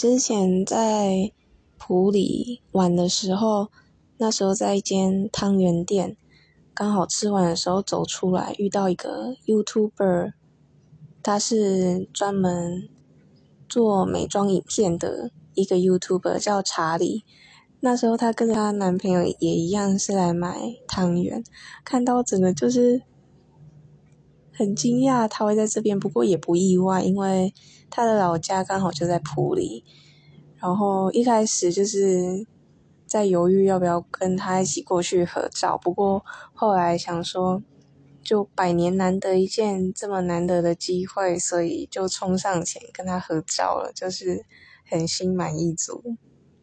[0.00, 1.30] 之前在
[1.76, 3.68] 普里玩的时候，
[4.16, 6.16] 那时候在一间汤圆店，
[6.72, 10.32] 刚好吃完的时候走出来，遇到一个 YouTuber，
[11.22, 12.88] 他是专门
[13.68, 17.24] 做美妆影片的一个 YouTuber，叫查理。
[17.80, 20.58] 那时候她跟她男朋友也一样是来买
[20.88, 21.44] 汤圆，
[21.84, 23.02] 看到真的就是
[24.60, 27.54] 很惊讶他会在这边，不过也不意外，因为
[27.88, 29.82] 他的老家刚好就在普里。
[30.58, 32.46] 然后一开始就是
[33.06, 37.62] 在犹豫要不要跟他一起过去合照，不过后来想说，
[38.22, 44.44] 就百年难得一见这么难得的机会，所以就冲上前跟他合照了，就是
[44.86, 46.18] 很心满意足。